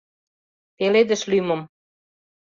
[0.77, 1.61] —Пеледыш лӱмым...